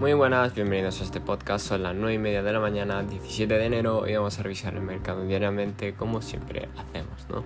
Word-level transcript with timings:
Muy 0.00 0.14
buenas, 0.14 0.54
bienvenidos 0.54 1.02
a 1.02 1.04
este 1.04 1.20
podcast. 1.20 1.66
Son 1.66 1.82
las 1.82 1.94
9 1.94 2.14
y 2.14 2.18
media 2.18 2.42
de 2.42 2.50
la 2.54 2.58
mañana, 2.58 3.02
17 3.02 3.52
de 3.52 3.66
enero, 3.66 4.08
y 4.08 4.14
vamos 4.14 4.38
a 4.38 4.42
revisar 4.42 4.72
el 4.72 4.80
mercado 4.80 5.26
diariamente, 5.26 5.92
como 5.92 6.22
siempre 6.22 6.70
hacemos, 6.74 7.26
¿no? 7.28 7.44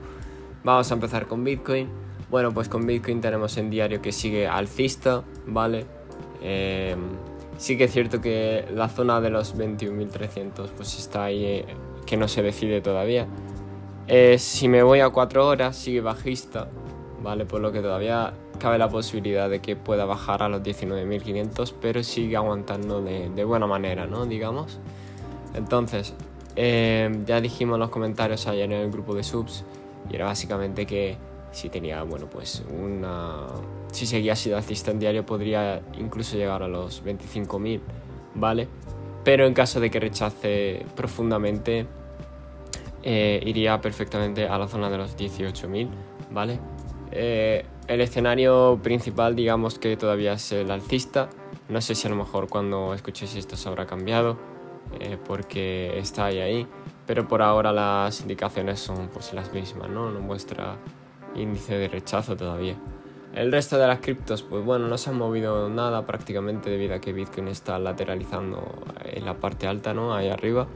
Vamos 0.63 0.89
a 0.89 0.95
empezar 0.95 1.27
con 1.27 1.43
Bitcoin. 1.43 1.89
Bueno, 2.31 2.55
pues 2.55 2.69
con 2.69 2.87
Bitcoin 2.87 3.21
tenemos 3.21 3.57
en 3.57 3.71
diario 3.71 4.01
que 4.01 4.13
sigue 4.13 4.47
alcista, 4.47 5.25
¿vale? 5.49 5.85
Eh, 6.43 6.95
sí 7.59 7.77
que 7.77 7.85
es 7.85 7.93
cierto 7.93 8.21
que 8.21 8.65
la 8.73 8.89
zona 8.89 9.21
de 9.21 9.31
los 9.31 9.59
21.300 9.59 10.69
pues 10.77 10.97
está 10.97 11.25
ahí, 11.25 11.45
eh, 11.45 11.67
que 12.07 12.17
no 12.17 12.29
se 12.29 12.41
decide 12.45 12.81
todavía. 12.81 13.27
Eh, 14.07 14.39
si 14.39 14.69
me 14.69 14.85
voy 14.85 15.01
a 15.01 15.11
4 15.11 15.45
horas, 15.45 15.75
sigue 15.75 16.03
bajista, 16.03 16.69
¿vale? 17.25 17.47
Por 17.47 17.61
lo 17.61 17.73
que 17.73 17.81
todavía 17.81 18.35
cabe 18.59 18.79
la 18.79 18.89
posibilidad 18.89 19.49
de 19.49 19.61
que 19.61 19.75
pueda 19.75 20.05
bajar 20.05 20.43
a 20.43 20.49
los 20.49 20.63
19.500, 20.63 21.75
pero 21.81 22.03
sigue 22.05 22.37
aguantando 22.37 23.03
de, 23.03 23.45
buena 23.45 23.67
manera, 23.67 24.07
¿no? 24.07 24.27
Digamos. 24.27 24.79
Entonces, 25.55 26.15
eh, 26.55 27.11
ya 27.27 27.41
dijimos 27.41 27.75
en 27.75 27.81
los 27.81 27.91
comentarios 27.91 28.47
ayer 28.47 28.71
en 28.71 28.79
el 28.79 28.91
grupo 28.91 29.15
de 29.15 29.25
subs, 29.25 29.65
y 30.09 30.15
era 30.15 30.27
básicamente 30.27 30.87
que 30.87 31.17
si 31.51 31.71
tenía, 31.71 32.03
bueno, 32.03 32.27
pues 32.27 32.63
una... 32.69 33.47
Si 33.91 34.07
seguía 34.07 34.37
sido 34.37 34.57
alcista 34.57 34.91
en 34.91 34.99
diario 34.99 35.25
podría 35.25 35.81
incluso 35.99 36.37
llegar 36.37 36.63
a 36.63 36.69
los 36.69 37.03
25.000, 37.05 37.81
¿vale? 38.35 38.69
Pero 39.25 39.47
en 39.47 39.55
caso 39.55 39.81
de 39.81 39.91
que 39.91 39.99
rechace 39.99 40.85
profundamente, 40.95 41.87
eh, 43.03 43.41
iría 43.47 43.81
perfectamente 43.81 44.47
a 44.47 44.59
la 44.59 44.69
zona 44.69 44.91
de 44.91 44.99
los 44.99 45.17
18.000, 45.17 45.89
¿vale? 46.31 46.59
Eh, 47.13 47.65
el 47.87 48.01
escenario 48.01 48.81
principal, 48.83 49.37
digamos 49.37 49.79
que 49.79 49.97
todavía 49.97 50.35
es 50.35 50.53
el 50.53 50.71
alcista. 50.71 51.29
No 51.69 51.81
sé 51.81 51.95
si 51.95 52.07
a 52.07 52.11
lo 52.11 52.17
mejor 52.17 52.49
cuando 52.49 52.95
escuchéis 52.95 53.37
esto 53.37 53.57
se 53.57 53.69
habrá 53.69 53.87
cambiado, 53.87 54.39
eh, 55.01 55.19
porque 55.27 55.99
está 55.99 56.27
ahí 56.27 56.39
ahí. 56.39 56.67
Pero 57.07 57.29
por 57.29 57.43
ahora 57.43 57.73
las 57.73 58.21
indicaciones 58.21 58.81
son 58.81 59.09
pues 59.13 59.33
las 59.35 59.53
mismas, 59.53 59.91
¿no? 59.91 60.11
No 60.11 60.21
muestra 60.21 60.77
índice 61.35 61.77
de 61.77 61.89
rechazo 61.89 62.37
todavía. 62.37 62.77
El 63.35 63.51
resto 63.51 63.79
de 63.79 63.87
las 63.87 63.99
criptos, 63.99 64.43
pues 64.43 64.65
bueno, 64.65 64.87
no 64.87 64.97
se 64.97 65.11
han 65.11 65.19
movido 65.19 65.69
nada 65.69 66.07
prácticamente 66.07 66.71
debido 66.71 66.95
a 66.95 67.01
que 67.01 67.13
Bitcoin 67.13 67.49
está 67.49 67.79
lateralizando 67.81 68.63
en 69.05 69.25
la 69.25 69.35
parte 69.35 69.67
alta, 69.67 69.93
¿no? 69.93 70.15
Ahí 70.15 70.29
arriba. 70.29 70.69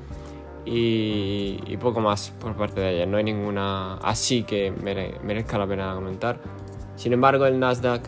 Y, 0.71 1.77
poco 1.79 2.01
más 2.01 2.31
por 2.39 2.55
parte 2.57 2.81
de 2.81 2.97
ella. 2.97 3.07
No 3.07 3.17
hay 3.17 3.25
ninguna 3.25 3.95
así 3.99 4.43
que 4.43 4.71
merezca 4.71 5.57
la 5.57 5.67
pena 5.67 5.95
comentar. 5.95 6.41
Sin 6.97 7.13
embargo, 7.13 7.47
el 7.47 7.59
Nasdaq 7.59 8.03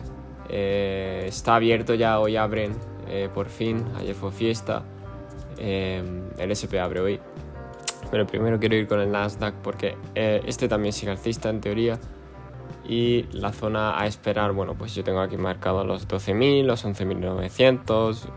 eh, 0.49 1.23
está 1.25 1.55
abierto 1.55 1.93
ya, 1.95 2.19
hoy 2.19 2.35
abren 2.35 2.73
eh, 3.07 3.29
por 3.33 3.47
fin, 3.47 3.83
ayer 3.97 4.13
fue 4.13 4.31
fiesta. 4.31 4.83
Eh, 5.57 6.03
el 6.37 6.51
SP 6.53 6.77
abre 6.79 6.99
hoy. 6.99 7.19
Pero 8.11 8.27
primero 8.27 8.59
quiero 8.59 8.75
ir 8.75 8.87
con 8.87 8.99
el 8.99 9.11
Nasdaq 9.11 9.55
porque 9.63 9.95
este 10.13 10.67
también 10.67 10.93
sigue 10.93 11.11
alcista 11.11 11.49
en 11.49 11.61
teoría. 11.61 11.99
Y 12.87 13.23
la 13.31 13.53
zona 13.53 13.99
a 13.99 14.05
esperar, 14.05 14.51
bueno, 14.51 14.75
pues 14.75 14.93
yo 14.93 15.03
tengo 15.03 15.21
aquí 15.21 15.37
marcado 15.37 15.83
los 15.85 16.07
12.000, 16.07 16.63
los 16.63 16.83
11.900, 16.85 17.85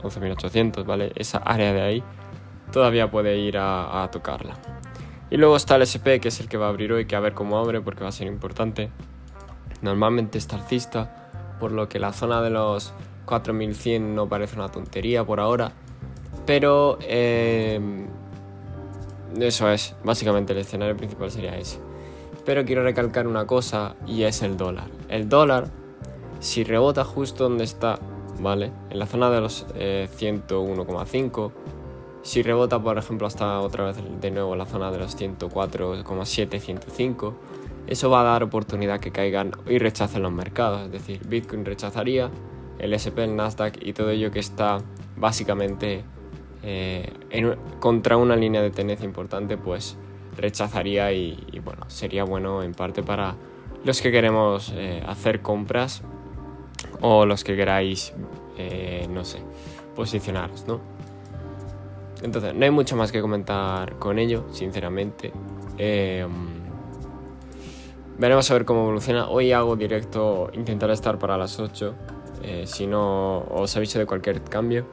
11.800, 0.02 0.84
¿vale? 0.86 1.12
Esa 1.16 1.38
área 1.38 1.72
de 1.72 1.80
ahí 1.82 2.04
todavía 2.74 3.08
puede 3.08 3.38
ir 3.38 3.56
a, 3.56 4.08
tocarla. 4.10 4.56
Y 5.30 5.36
luego 5.36 5.54
está 5.54 5.76
el 5.76 5.82
SP, 5.86 6.18
que 6.18 6.26
es 6.26 6.40
el 6.40 6.48
que 6.48 6.56
va 6.56 6.66
a 6.66 6.70
abrir 6.70 6.92
hoy, 6.92 7.06
que 7.06 7.14
a 7.14 7.20
ver 7.20 7.32
cómo 7.32 7.56
abre, 7.56 7.80
porque 7.80 8.02
va 8.02 8.08
a 8.08 8.12
ser 8.12 8.26
importante. 8.26 8.90
Normalmente 9.80 10.38
está 10.38 10.56
alcista, 10.56 11.30
por 11.60 11.70
lo 11.70 11.88
que 11.88 12.00
la 12.00 12.12
zona 12.12 12.42
de 12.42 12.50
los 12.50 12.92
4100 13.26 14.16
no 14.16 14.28
parece 14.28 14.56
una 14.56 14.70
tontería 14.70 15.24
por 15.24 15.38
ahora. 15.38 15.70
Pero 16.46 16.98
eh, 17.02 17.78
eso 19.38 19.70
es, 19.70 19.94
básicamente 20.02 20.52
el 20.52 20.58
escenario 20.58 20.96
principal 20.96 21.30
sería 21.30 21.56
ese. 21.56 21.78
Pero 22.44 22.64
quiero 22.64 22.82
recalcar 22.82 23.28
una 23.28 23.46
cosa 23.46 23.94
y 24.04 24.24
es 24.24 24.42
el 24.42 24.56
dólar. 24.56 24.88
El 25.08 25.28
dólar, 25.28 25.68
si 26.40 26.64
rebota 26.64 27.04
justo 27.04 27.44
donde 27.44 27.62
está, 27.62 28.00
¿vale? 28.40 28.72
En 28.90 28.98
la 28.98 29.06
zona 29.06 29.30
de 29.30 29.40
los 29.40 29.64
101,5 29.68 31.50
eh, 31.50 31.74
si 32.24 32.42
rebota, 32.42 32.82
por 32.82 32.96
ejemplo, 32.96 33.26
hasta 33.26 33.60
otra 33.60 33.84
vez 33.84 33.98
de 34.20 34.30
nuevo 34.30 34.56
la 34.56 34.64
zona 34.64 34.90
de 34.90 34.98
los 34.98 35.16
104,7, 35.16 36.58
105, 36.58 37.34
eso 37.86 38.08
va 38.08 38.22
a 38.22 38.24
dar 38.24 38.42
oportunidad 38.42 38.98
que 38.98 39.12
caigan 39.12 39.52
y 39.68 39.78
rechacen 39.78 40.22
los 40.22 40.32
mercados. 40.32 40.86
Es 40.86 40.90
decir, 40.90 41.20
Bitcoin 41.26 41.66
rechazaría, 41.66 42.30
el 42.78 42.94
SP, 42.96 43.24
el 43.24 43.36
Nasdaq 43.36 43.76
y 43.82 43.92
todo 43.92 44.08
ello 44.08 44.30
que 44.30 44.38
está 44.38 44.78
básicamente 45.16 46.02
eh, 46.62 47.12
contra 47.78 48.16
una 48.16 48.36
línea 48.36 48.62
de 48.62 48.70
tendencia 48.70 49.04
importante, 49.04 49.58
pues 49.58 49.98
rechazaría 50.34 51.12
y, 51.12 51.60
bueno, 51.62 51.90
sería 51.90 52.24
bueno 52.24 52.62
en 52.62 52.72
parte 52.72 53.02
para 53.02 53.34
los 53.84 54.00
que 54.00 54.10
queremos 54.10 54.72
eh, 54.74 55.02
hacer 55.06 55.42
compras 55.42 56.02
o 57.02 57.26
los 57.26 57.44
que 57.44 57.54
queráis, 57.54 58.14
eh, 58.56 59.06
no 59.10 59.26
sé, 59.26 59.40
posicionaros, 59.94 60.66
¿no? 60.66 60.93
Entonces, 62.24 62.54
no 62.54 62.64
hay 62.64 62.70
mucho 62.70 62.96
más 62.96 63.12
que 63.12 63.20
comentar 63.20 63.98
con 63.98 64.18
ello, 64.18 64.46
sinceramente. 64.50 65.30
Em, 65.76 66.30
veremos 68.16 68.50
a 68.50 68.54
ver 68.54 68.64
cómo 68.64 68.80
evoluciona. 68.84 69.28
Hoy 69.28 69.52
hago 69.52 69.76
directo, 69.76 70.50
intentaré 70.54 70.94
estar 70.94 71.18
para 71.18 71.36
las 71.36 71.60
8. 71.60 71.94
Eh, 72.42 72.64
si 72.66 72.86
no, 72.86 73.40
os 73.40 73.76
aviso 73.76 73.98
de 73.98 74.06
cualquier 74.06 74.42
cambio. 74.42 74.86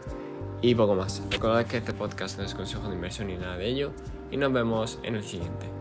Y 0.62 0.76
poco 0.76 0.94
más. 0.94 1.24
Recordad 1.32 1.66
que 1.66 1.78
este 1.78 1.94
podcast 1.94 2.38
no 2.38 2.44
es 2.44 2.54
consejo 2.54 2.90
de 2.90 2.96
inversión 2.96 3.28
ni 3.28 3.38
nada 3.38 3.56
de 3.56 3.66
ello. 3.66 3.92
Y 4.30 4.36
nos 4.36 4.52
vemos 4.52 5.00
en 5.02 5.16
el 5.16 5.24
siguiente. 5.24 5.81